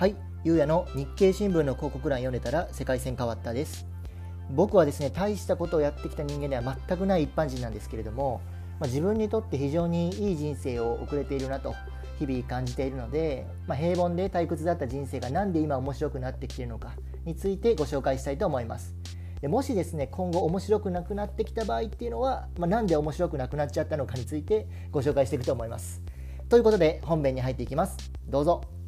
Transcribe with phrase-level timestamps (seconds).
[0.00, 3.86] はい、ゆうやの日経新聞の広告欄読んでたら世界線変わったです。
[4.48, 8.40] 僕はですね、大したことをやってきた人間では全くない一般人なんですけれども、
[8.78, 11.74] まあ、自分にとって非常にいい人生を送れているなと
[12.18, 16.94] 日々感じているので、まあ、平凡で退屈だった人生がなんで今面白くなってきているのか
[17.26, 18.94] についてご紹介したいと思います。
[19.42, 26.00] でもしですね今後面白くなくなってきた場合っていうのは、まあ、なんで面白くなくなっちゃったのかについてご紹介していくと思います。
[26.48, 27.98] ということで本編に入っていきます。
[28.30, 28.79] どうぞ。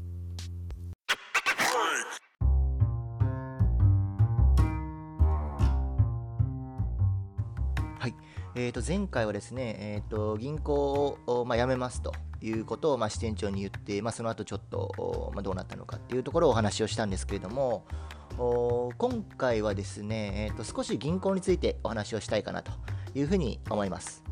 [8.54, 17.84] えー、と前回はですね、えー、と銀行を、まあ、辞めますということを、まあ、支店長に言って、まあ、その後ちょっと、まあ、どうなったのかっていうところをお話をしたんですけれども
[18.36, 22.72] 今回はですね、えー、と少し銀行についてお話をしたいかなと
[23.14, 24.22] いうふうに思います。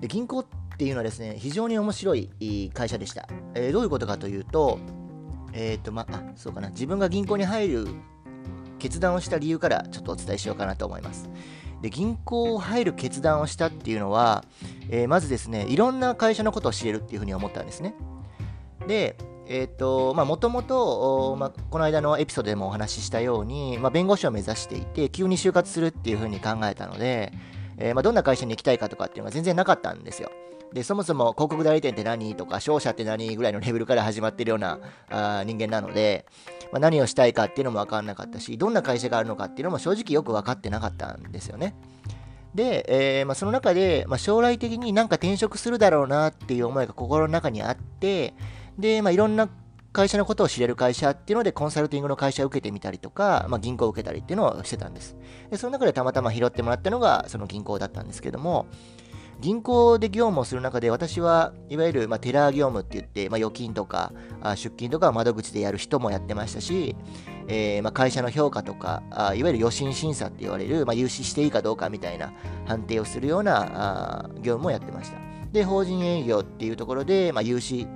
[0.00, 0.46] で銀行っ
[0.76, 4.78] ていうのはですね非常に面白い会社でした、えー、どういうことかというと,、
[5.52, 6.70] えーとまあ、そうかな。
[6.70, 7.88] 自分が銀行に入る
[8.78, 11.28] 決断をした理由からちょっとお伝えしようかなと思います。
[11.82, 14.44] で銀行を入る決断をしたっていうのは、
[14.90, 17.94] えー、まずですねいろんな会社のことを知れるっていうふうに思ったんですね。
[18.86, 19.16] で
[19.50, 27.32] えーとまあ、もともと、ま、この間のエピソードでもお話ししたように、まあ、弁護士を目指していて急に就活するっていうふうに考えたので、
[27.78, 30.30] えー、まあ、どんな会社に行きたいかとかっていうのは全然なかったんですよ
[30.72, 36.26] でそもそも広告代理店って何とか商社って何ぐらいのレベルから始まってるようなあ人間なので、
[36.72, 41.74] まあ、何をしたいかっていうのも分かんなかったしどんな会社があるのかっていうのも正直よく分かってなかったんですよね。
[42.54, 48.34] で、えー、まあ、その中で、まあ、将来的になんか転職するだろうなっていう思いが心の中にあって
[48.78, 49.48] で、まあ、いろんな
[49.92, 55.16] 会社のことを知れる会社っていうのでコンサルティングの会社を受けてみたりとか、まあ、銀行を受けたりっていうのをしてたんです。
[55.50, 58.66] でその中でたまたま拾ってもらったのがその銀行だったんですけども
[59.40, 66.96] 銀行で業務をする中で私はいわゆる、まあ、テラー業務って言って、まあ、預金とかあ出金とか窓口でやる人もやってましたし、
[67.46, 72.32] えー、まあ、会社の評価とかあいわゆる予診審査って言われる、ま融資していいかどうかみたいな
[72.66, 75.18] 判定をするようなあ業務もやってました。
[75.52, 77.86] で法人営業っていうところで、ま融資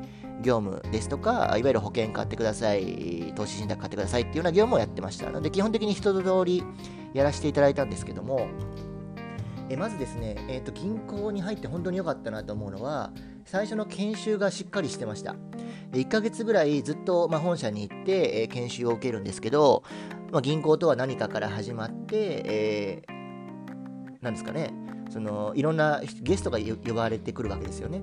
[0.43, 5.27] 業務ですとか、いわゆる保険買ってください、投資信託買ってくださいっていうような業務をやってました。
[5.27, 6.63] なので、基本的に一通り
[7.15, 8.49] やらせていただいたんですけども、
[9.73, 13.11] えまずですね、えーと、銀行に入って本当に良かったなと思うのは
[13.47, 15.35] 最初の研修がしっかりしてました
[15.91, 19.83] で1ヶ月ぐらいずっと、ま、本社に行って、え、研修を受けるんですけど、
[20.31, 24.75] まあ、銀行とは何かから始まって、えー、ですかね
[25.09, 28.03] そのいろんなゲストが呼ばれてくるわけですよね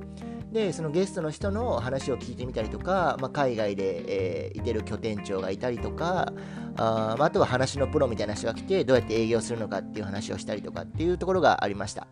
[0.52, 6.34] でそのゲストの人の話を聞いてみたりとか、まあ、海外で、えー、いてる拠店長がいたりとか
[6.76, 12.08] あ,、まあ、あとは話のプロみたいな人が来てどうやって営業するのかっていう話をしたりとかっていうところがありました。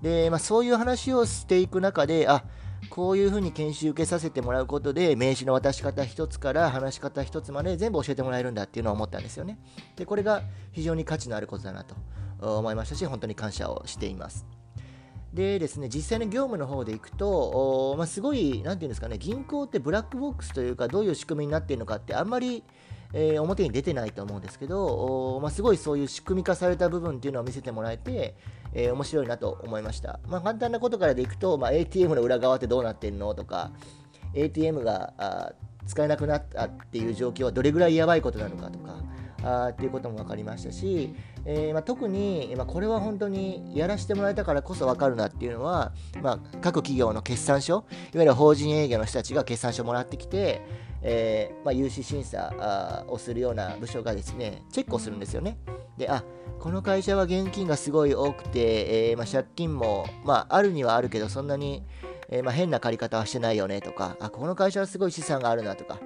[0.00, 2.44] で、まあ、そういう話をしていく中であ
[2.88, 9.58] こういうふうに研修受けさせてもらうことで名刺の渡し方一つから話し方一つまで全部教えてもらえるんだっていうのを思ったんですよね。
[9.96, 10.42] でこれが
[10.72, 11.94] 非常に価値のあることだなと
[12.40, 14.59] 思いましたし本当に感謝をしています。
[15.32, 22.64] でですね、実際の業務の方でいくと、まあ、すごい、なんていうんですかね、銀行ってブラックボックスというか、どういう仕組みになっているのかって、あんまり、
[23.12, 28.34] えー、表に出てないと思うんですけど、まあ、すごいそういう仕組み化された部分っていうのを見せてもらえて、
[28.72, 30.18] えー、面白いなと思いました。
[30.26, 33.70] まあ、簡単なことからでいくと、まあ、ATM の裏側ってどうなってんのとか、
[34.34, 35.54] ATM が
[35.86, 38.96] 使えなくなったっていう状況はどれぐらいやばいことなのかとか、
[39.42, 41.14] あっていうことも分かりましたし、
[41.44, 45.92] えー、まあ、特に、まあ、これは本当にやらせてもらえたからこそ分かるなっていうのは、
[46.22, 47.84] まあ、各企業の決算書いわ
[48.14, 50.62] ゆる法人営業の人たちが決算書もらってきて、
[51.02, 55.58] えー、ま融資審査をするような部署がですねチェックをするんですよね。
[55.96, 56.24] であ
[56.58, 61.82] この会社は現金がすごい多くて、えー、ま借金も、まあ、あるにはあるけどそんなに
[62.30, 65.98] えー、ま、変な借り方はしてないよねとか、あ、この会社はすごい資産があるなとか、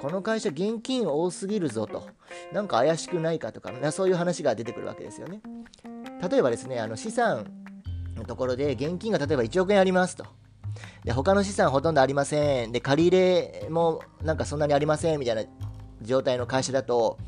[0.00, 2.08] この会社現金多すぎるぞと、
[2.52, 5.42] なんか怪しくないかとか、そういう話が出てくるわけですよね。
[6.30, 7.44] 例えばですね、あの資産
[8.16, 10.24] のところで現金が例えば1億円ありますと。
[11.04, 12.72] で、他の資産ほとんどありません。
[12.72, 15.42] で、借り入れもなんかそんなにありませんみたいな
[16.00, 17.18] 状態の会社だと、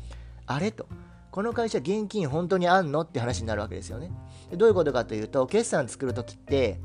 [0.47, 0.87] あれと。
[1.29, 4.11] この会社現金本当にあんのって話になるわけですよね。
[4.51, 6.79] どういうことかというと、決算作るときって、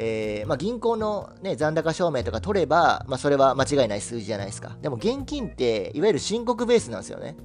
[0.00, 4.76] えー、まあ、銀行の、ね、残高証明とか取れば、まあ、それは間違いない数字じゃないですか。
[4.80, 7.36] でも現金って、いわゆる申告ベースなんですよね。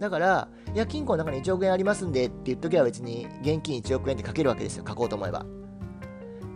[0.00, 5.44] だから、いや、金庫の中に1億円ありますんでって言っときは別に現金1億円って書けるわけですよ、書こうと思えば。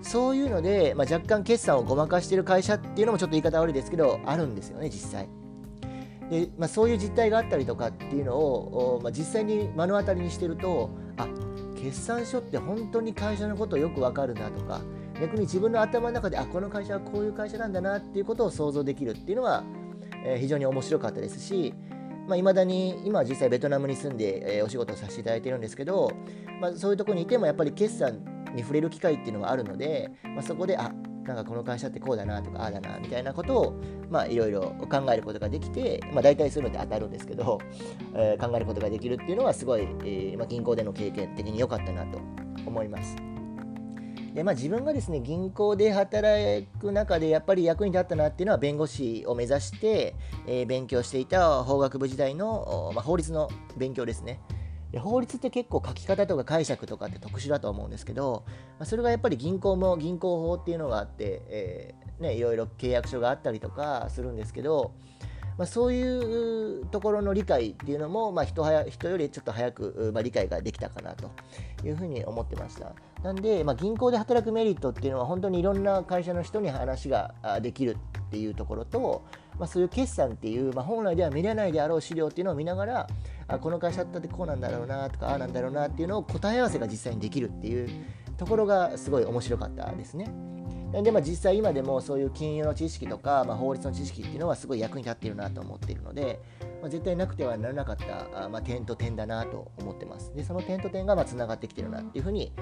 [0.00, 5.28] そういうので、まあ、若干決算をごまかしてる会社っていうのもちょっと言い方悪いですけど、あるんですよね、実際。
[6.30, 11.28] でまあ、そういう実態があったりとかっていうのを、まあ、実際に目の当たりにしてると、あ
[11.76, 14.80] 決算書って本当に会社のことよくわかるなとか、
[15.22, 19.64] 逆に自分の頭の中であこの会社はこういう会社なんだなっていうことを想像できるっていうのは
[20.24, 21.74] えー、非常に面白かったですしい、
[22.28, 26.12] まあ、未だに今実際ベトナムに住んで、えー、お仕事をさせていただいてるんですけど、
[26.60, 28.24] まあ、そういうとこにいてもやっぱり決算
[28.54, 30.92] に触れる機会っていうのがあるので、まあ、そこであ
[31.24, 33.80] なんかこの会社ってこうだなとかああだなみたいなことを
[34.10, 37.60] まあいろいろ考えることができて、まあ、大体そういうのって当たるんですけど、
[38.14, 42.18] えー、考えることができるっていうのはすごい、えー、まあ、銀行での経験的に良かったなと
[42.66, 43.31] 思います。
[44.34, 54.40] でまあ、自分がですね銀行で働く中でやっぱり役に立ったなっていうのは弁護士を目指して、えー、勉強していた法学部時代の、まあ、法律の勉強ですね。
[54.90, 58.44] で法律って結構書き方とか解釈とかって特殊だと思うんですけど、
[58.78, 64.92] まあ、それがやっぱり銀行も銀行法っていうのがあって、えー、ね、いろいろ契約書があったりとかするんですけど、
[65.58, 71.30] まあ、そういうところの理解っていうのも、まあ人、人よりちょっと早く、まあ、理解ができたかなと
[71.84, 72.92] いうふうに思ってました。
[73.22, 77.96] なんで、まあ、銀行で働くメリットっていうのは本当にいろんな会社の人に話ができる
[78.26, 79.24] っていうところと、
[79.58, 83.06] まあ、そういう決算っていう、まあ、本来では見れないであろう資料っていうのを見ながら
[83.46, 87.88] あこの会社だってこうなんだろうなとかああなんだろうなっていうのを答え合わせが実際にできるっていう
[88.38, 90.32] ところがすごい面白かったですね。
[91.00, 96.38] でまあ、実際今でもそういう金融の知識とか、まあ、法律の知識っていうのはすごい役に立っているなと思っているので、
[96.82, 100.34] まあ、絶対なくてはならなかった、まあ、点と点だなと思ってます。
[100.34, 102.52] でその点と点がまあつながってきてるなっていうふうに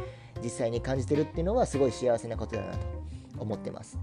[0.42, 2.86] 実際に感じてるっていうのはすごい幸せなことだなと
[3.38, 3.98] 思ってます。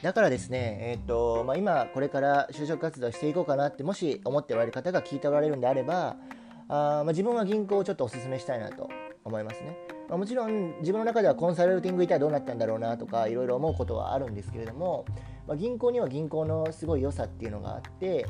[0.00, 6.16] だからですね、えーとまあ、今これから就職活動していこうかなってもし思っておられる方が聞いておられるんであれば
[6.68, 8.88] あ、まあ、自分は銀行をちょっとお勧めしたいなと
[9.24, 9.93] 思いますね。
[10.08, 15.04] まあ、もちろん自分の中ではコンサルティングいたらどうなったんだろうなとかいろいろ思うことはあるんですけれども、
[15.46, 18.26] まあ、銀行には銀行のすごい良さっていうのがあって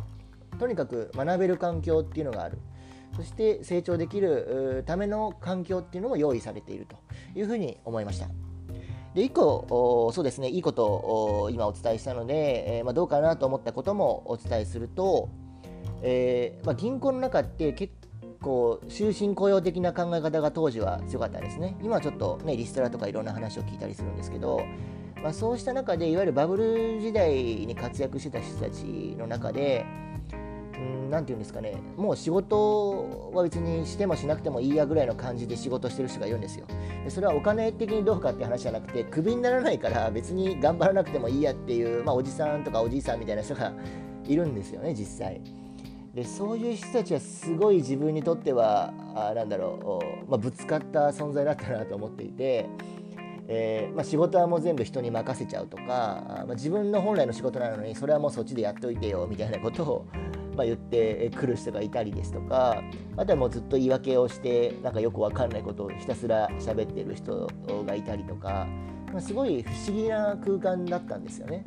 [0.59, 2.59] とにかく学べる環境っていうのがある
[3.17, 6.97] そして成長できるための環境っていうのも用意されていると
[7.39, 8.29] いうふうに思いました。
[9.15, 15.29] で1個そうですねいいことを今お伝えしたので、えー、まあ、どうかなと思ったこともお伝えすると、
[16.03, 17.95] えー、まあ、銀行の中って結
[18.45, 21.77] 構終身雇用的な考え方が当時は強かったんですね。
[21.83, 24.61] 今はちょっとねリストラとかいろんな話を聞いたりするんですけど、
[25.23, 29.87] まあ、そうした中でいわゆるバブル時代に活躍してた人たちの中で
[31.11, 31.77] 何て言うんですかね。
[31.97, 36.67] もう仕事は別にしてもしなくてもいいやぐらいの感じで仕事してる人がいるんですよ。
[37.05, 43.73] でそれはお金的にどうかって話じゃなくてクビにならないから別に頑張らなくてもいいやっていう、まあ、おじさんとかおじいさんみたいな人が
[44.27, 45.41] いるんですよね実際。
[46.15, 52.67] でそういう人たちはすごい自分にとってはあなんだろう、まあ、ぶつかった存在だったなと思っていて
[53.47, 60.07] えー、まあ、仕事はもう全部人に任せちゃうとか、まあ、自分の本来の仕事なのにそれはもうそっちでやっておいてよみたいなことを
[60.57, 62.83] まあ、言ってくる人がいたりですとか
[63.17, 67.49] あとはもうずっと言い訳をしてなんかよくわかんないことをひたすら喋ってる人
[67.87, 68.67] がいたりとか、
[69.13, 71.65] まあ、すごい不思議な空間だったんですよね。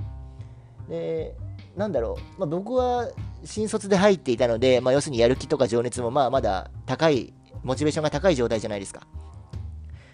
[0.90, 1.36] で
[1.78, 3.08] なんだろう、まあ、僕は
[3.46, 7.34] 新卒で入っていたので、まあ、要するにやる気とか情熱もまあまだ高い
[7.64, 9.08] モチベーションが高い状態じゃないですか。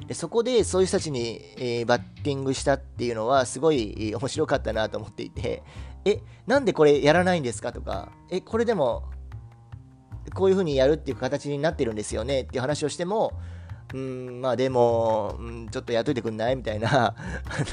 [0.05, 5.63] でそこでそういう人たちに、えー、バッティングしたっていうのはすごい面白かったなと思っていて
[6.03, 9.05] えなんでこれやらないんですかとかえこれでも
[10.33, 13.31] こういうふうにやるっていう形になってるんですよねっていう話をしても
[13.93, 16.55] うんまあでも、うん、ちょっとやっといてくんない？
[16.55, 17.13] みたいな。
[17.15, 17.15] あ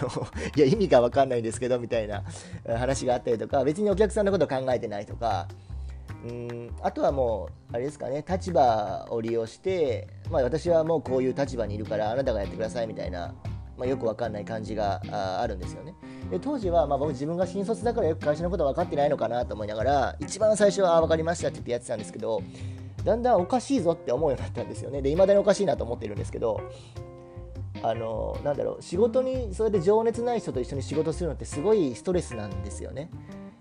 [0.03, 2.23] のいや意味が分かんないんですけどみたいな。
[2.79, 3.65] 話があったりとか。
[3.65, 5.49] 別にお客さんのこと考えてないとか。
[6.23, 8.23] うんあとはもうあれですかね。
[8.29, 13.35] 立場を利用して、まあ、私はもうこういう立場にいるからあなたがやってくださいみたいな、
[13.79, 15.95] まあ、よくわかんない感じがあるんですよね。
[16.31, 22.43] で当時はまあ僕自分が新卒だからよく会社のこと分かってないのかなと思いながら一番最初はあ分かりましたって言ってやってたんですけど
[23.05, 25.03] だんだんおかしいぞって思うようになったんですよね。
[25.03, 26.61] で未だにおかしいなと思ってるんですけど
[27.83, 33.11] あのなんだろう仕事にそれで情熱ない人と一緒に仕事するのってすごいストレスなんですよね。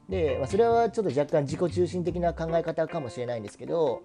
[0.09, 4.01] で、まあ、それはちょっと若干自己中心的な考え方かもしれないんですけど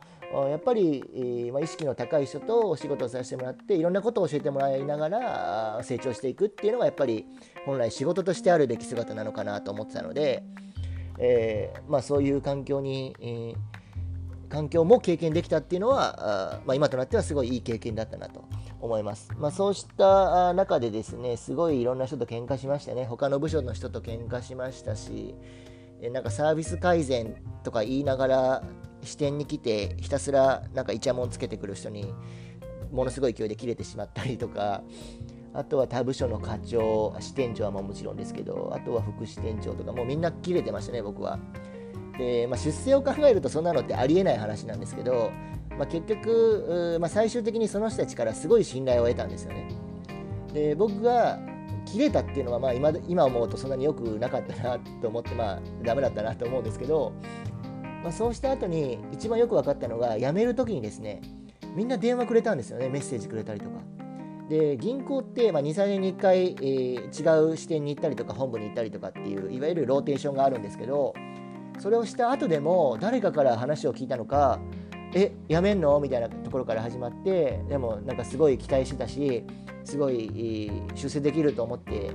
[0.51, 7.25] やっぱり、えー、まあ、意識の高い人とお仕事をさせてもらっていろんなことを教えてもらいながら成長していくっていうのがやっぱり
[7.65, 10.43] 本来仕事としてあるべき姿なのかなと思ってたので、
[11.19, 13.55] えー、まあ、そういう環境に、えー、
[14.55, 18.45] 環境も経験できたっていうのはあ、まあ、今となってはすごいいい経験だったなと
[18.81, 19.29] 思います。
[19.37, 25.35] まあ、そうした中でですねすごいいろんな人と喧嘩しましたね他の部署の人と喧嘩しましたし
[26.13, 27.35] なんかサービス改善
[27.65, 28.63] とか言いながら
[29.03, 32.15] 支店に来てひたすらなんかイチャモンつけてくる人に
[32.93, 34.83] ものすごい勢いで切れてしまったりとか
[35.53, 41.41] あとは他部署の課長支店長はもちろんですけどあとは副支店長とかもうみんな切れてましたね僕は。
[42.19, 45.33] で、まあ、出世を考えるとそんなのってありえない話なんですけど、
[45.71, 49.69] まあ、結局、まあ、最終的にその人たちからすごい信頼を得たんですよね。
[50.53, 51.39] で僕が
[51.85, 57.13] 切れたっていうのは、まあ今、今思うとそんなによくなかったなと思って、まあ、ダメだったなと思うんですけど、
[58.03, 61.23] まあ、そうした後に一番よく分かったのが辞める時にですね
[61.75, 63.81] みんな電話くれたんですよねメッセージくれたりとか。
[64.49, 71.15] で銀行って、まあ、23年に1回、えー、違う支店に行ったりとか本部に行ったりとかっていういわゆるローテーションがあるんですけど
[71.79, 74.59] それをした後でも誰かから話を聞いたのか
[75.15, 76.01] えやめんの？
[76.01, 79.45] みたいなところから始まってでもなんかすごい期待してたし
[79.85, 82.11] すごい出世できると思って、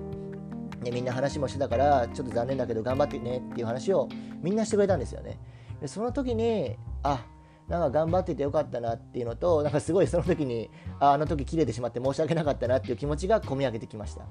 [0.81, 4.09] ね、みんな話もしてたからちょっと残念だけど頑張ってねっていう話を
[4.41, 5.39] みんなしてくれたんですよね。
[5.79, 7.25] でその時にあ
[7.67, 14.25] なんか頑張っててよかったなっていうのとなんかすごいその時にああの時切れてしまって申し訳なかったなっていう気持ちが込み上げてきました。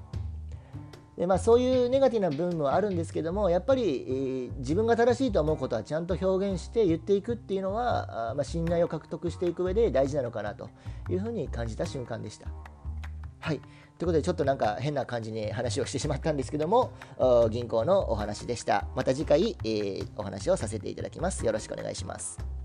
[1.19, 10.69] でまあ、そういうネガティブな部分もあるんですけどもやっぱり、えー、自分が正しいと思うことはちゃんと表現して言っていくっていうのはあ、まあ、信頼を獲得していく上で大事なのかなと
[11.09, 12.47] いうふうに感じた瞬間でした。
[13.41, 13.59] はい。
[13.59, 13.67] という
[13.99, 16.93] ことで、ちょっとなんか変な感じに話をしてしまったんですけども、
[17.49, 18.87] 銀行のお話でした。
[18.95, 21.45] また次回、えー、お話をさせていただきます。
[21.45, 22.58] よろしくお願いします。